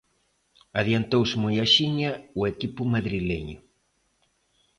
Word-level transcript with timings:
Adiantouse 0.79 1.35
moi 1.43 1.55
axiña 1.65 2.11
o 2.39 2.41
equipo 2.53 2.81
madrileño. 2.93 3.57